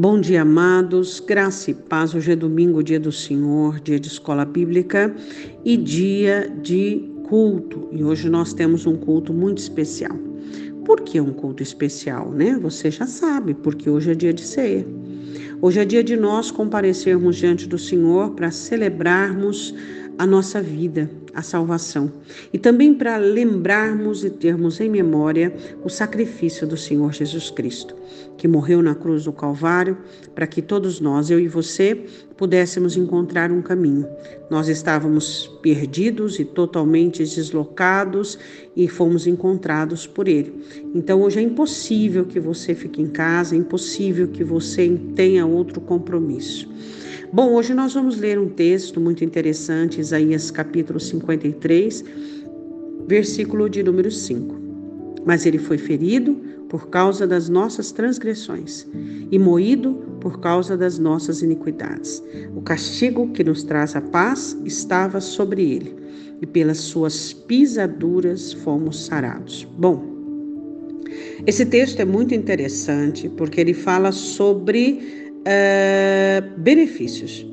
[0.00, 1.20] Bom dia, amados.
[1.20, 2.14] Graça e paz.
[2.14, 5.14] Hoje é domingo, dia do Senhor, dia de escola bíblica
[5.62, 7.86] e dia de culto.
[7.92, 10.16] E hoje nós temos um culto muito especial.
[10.86, 12.58] Por que um culto especial, né?
[12.62, 14.86] Você já sabe, porque hoje é dia de ceia.
[15.60, 19.74] Hoje é dia de nós comparecermos diante do Senhor para celebrarmos
[20.20, 22.12] a nossa vida, a salvação.
[22.52, 25.50] E também para lembrarmos e termos em memória
[25.82, 27.96] o sacrifício do Senhor Jesus Cristo,
[28.36, 29.96] que morreu na cruz do Calvário
[30.34, 32.04] para que todos nós, eu e você,
[32.36, 34.06] pudéssemos encontrar um caminho.
[34.50, 38.38] Nós estávamos perdidos e totalmente deslocados
[38.76, 40.52] e fomos encontrados por Ele.
[40.94, 45.80] Então hoje é impossível que você fique em casa, é impossível que você tenha outro
[45.80, 46.68] compromisso.
[47.32, 52.04] Bom, hoje nós vamos ler um texto muito interessante, Isaías capítulo 53,
[53.06, 54.56] versículo de número 5.
[55.24, 56.36] Mas ele foi ferido
[56.68, 58.84] por causa das nossas transgressões
[59.30, 62.20] e moído por causa das nossas iniquidades.
[62.56, 65.94] O castigo que nos traz a paz estava sobre ele,
[66.42, 69.68] e pelas suas pisaduras fomos sarados.
[69.78, 70.04] Bom,
[71.46, 77.46] esse texto é muito interessante porque ele fala sobre uh, benefícios.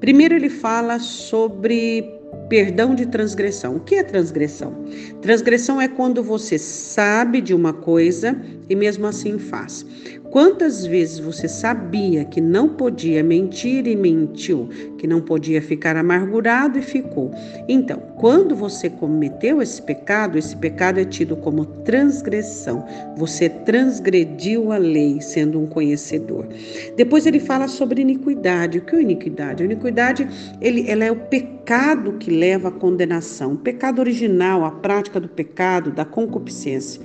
[0.00, 2.04] Primeiro, ele fala sobre
[2.48, 3.76] perdão de transgressão.
[3.76, 4.74] O que é transgressão?
[5.20, 8.36] Transgressão é quando você sabe de uma coisa
[8.68, 9.84] e mesmo assim faz.
[10.30, 16.78] Quantas vezes você sabia que não podia mentir e mentiu, que não podia ficar amargurado
[16.78, 17.30] e ficou?
[17.66, 22.84] Então, quando você cometeu esse pecado, esse pecado é tido como transgressão.
[23.16, 26.46] Você transgrediu a lei, sendo um conhecedor.
[26.94, 28.78] Depois ele fala sobre iniquidade.
[28.78, 29.62] O que é iniquidade?
[29.62, 30.28] A iniquidade
[30.60, 35.28] ele, ela é o pecado que leva à condenação, o pecado original, a prática do
[35.28, 37.00] pecado, da concupiscência.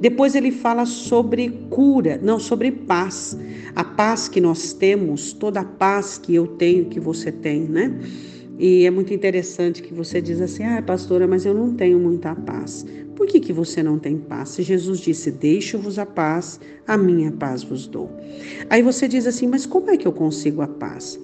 [0.00, 3.36] Depois ele fala sobre cura, não sobre paz.
[3.74, 7.98] A paz que nós temos, toda a paz que eu tenho, que você tem, né?
[8.58, 12.34] E é muito interessante que você diz assim: ah, pastora, mas eu não tenho muita
[12.34, 12.84] paz.
[13.14, 14.50] Por que, que você não tem paz?
[14.50, 18.10] Se Jesus disse: Deixo-vos a paz, a minha paz vos dou.
[18.70, 21.18] Aí você diz assim: Mas como é que eu consigo a paz?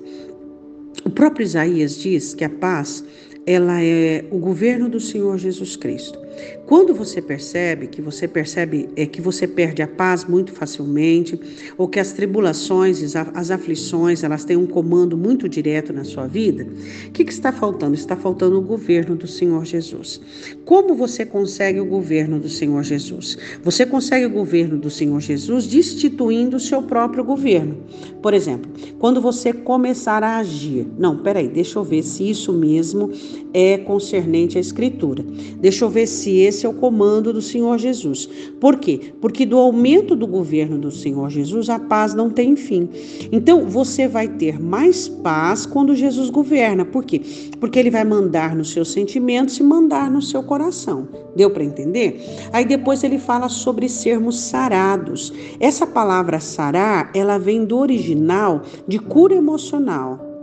[1.04, 3.04] O próprio Isaías diz que a paz
[3.46, 6.23] ela é o governo do Senhor Jesus Cristo.
[6.66, 11.38] Quando você percebe que você percebe é que você perde a paz muito facilmente,
[11.76, 16.66] ou que as tribulações, as aflições, elas têm um comando muito direto na sua vida,
[17.06, 17.94] o que, que está faltando?
[17.94, 20.20] Está faltando o governo do Senhor Jesus.
[20.64, 23.36] Como você consegue o governo do Senhor Jesus?
[23.62, 27.76] Você consegue o governo do Senhor Jesus destituindo o seu próprio governo.
[28.22, 33.10] Por exemplo, quando você começar a agir, não, peraí, deixa eu ver se isso mesmo
[33.52, 35.22] é concernente à Escritura.
[35.60, 38.28] Deixa eu ver se esse esse é o comando do Senhor Jesus.
[38.60, 39.12] Por quê?
[39.20, 42.88] Porque do aumento do governo do Senhor Jesus, a paz não tem fim.
[43.32, 46.84] Então, você vai ter mais paz quando Jesus governa.
[46.84, 47.20] Por quê?
[47.60, 51.08] Porque ele vai mandar nos seus sentimentos e mandar no seu coração.
[51.36, 52.20] Deu para entender?
[52.52, 55.32] Aí depois ele fala sobre sermos sarados.
[55.58, 60.33] Essa palavra sarar, ela vem do original de cura emocional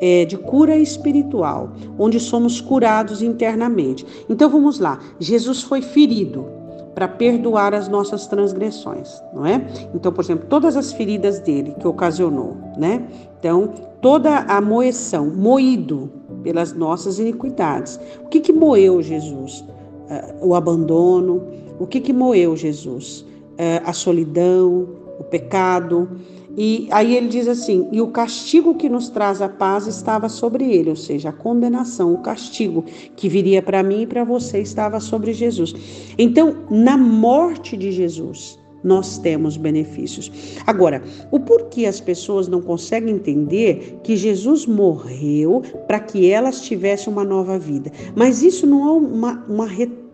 [0.00, 4.06] é, de cura espiritual, onde somos curados internamente.
[4.28, 4.98] Então vamos lá.
[5.18, 6.46] Jesus foi ferido
[6.94, 9.66] para perdoar as nossas transgressões, não é?
[9.94, 13.06] Então, por exemplo, todas as feridas dele que ocasionou, né?
[13.38, 13.70] Então,
[14.00, 16.10] toda a moeção, moído
[16.42, 18.00] pelas nossas iniquidades.
[18.24, 19.60] O que que moeu Jesus?
[19.60, 21.42] Uh, o abandono.
[21.78, 23.26] O que que moeu Jesus?
[23.58, 26.08] Uh, a solidão, o pecado.
[26.56, 30.64] E aí ele diz assim: e o castigo que nos traz a paz estava sobre
[30.64, 32.84] ele, ou seja, a condenação, o castigo
[33.14, 35.74] que viria para mim e para você estava sobre Jesus.
[36.16, 40.30] Então, na morte de Jesus, nós temos benefícios.
[40.66, 47.12] Agora, o porquê as pessoas não conseguem entender que Jesus morreu para que elas tivessem
[47.12, 47.90] uma nova vida.
[48.14, 50.05] Mas isso não é uma, uma retórica,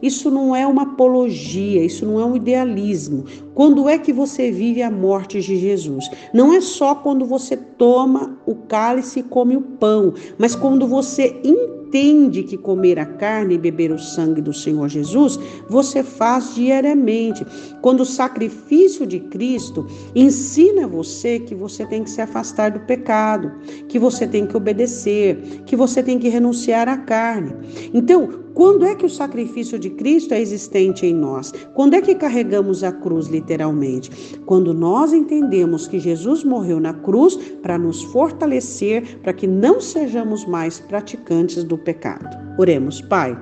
[0.00, 3.24] isso não é uma apologia, isso não é um idealismo.
[3.54, 6.08] Quando é que você vive a morte de Jesus?
[6.32, 11.40] Não é só quando você toma o cálice e come o pão, mas quando você
[11.44, 17.44] entende que comer a carne e beber o sangue do Senhor Jesus, você faz diariamente.
[17.82, 23.50] Quando o sacrifício de Cristo ensina você que você tem que se afastar do pecado,
[23.88, 27.52] que você tem que obedecer, que você tem que renunciar à carne.
[27.92, 31.52] Então, quando é que o sacrifício de Cristo é existente em nós?
[31.74, 34.10] Quando é que carregamos a cruz, literalmente?
[34.46, 40.44] Quando nós entendemos que Jesus morreu na cruz para nos fortalecer, para que não sejamos
[40.44, 42.28] mais praticantes do pecado.
[42.58, 43.36] Oremos, Pai.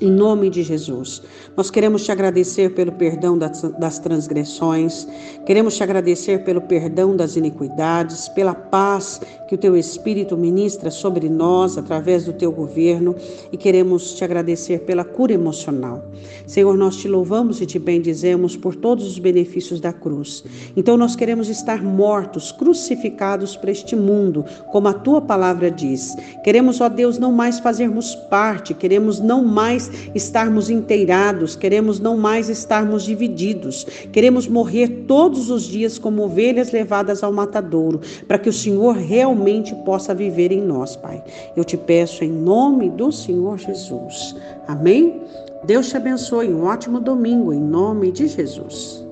[0.00, 1.20] Em nome de Jesus,
[1.56, 5.08] nós queremos te agradecer pelo perdão das, das, transgressões,
[5.44, 11.28] queremos te agradecer pelo perdão das iniquidades, pela paz que o teu Espírito ministra sobre
[11.28, 13.16] nós através do teu governo
[13.50, 16.04] e queremos te agradecer pela cura emocional.
[16.46, 20.44] Senhor, nós te louvamos e te bendizemos por todos os benefícios da cruz.
[20.76, 26.14] Então nós queremos estar mortos, crucificados para este mundo, como a tua palavra diz.
[26.44, 29.44] Queremos, ó Deus, não mais fazermos parte, queremos não
[30.14, 37.22] estarmos inteirados, queremos não mais estarmos divididos, queremos morrer todos os dias como ovelhas levadas
[37.22, 41.22] ao matadouro, para que o Senhor realmente possa viver em nós, Pai.
[41.56, 44.34] Eu te peço em nome do Senhor Jesus.
[44.66, 45.22] Amém?
[45.64, 46.48] Deus te abençoe.
[46.48, 49.07] Um ótimo domingo em nome de Jesus.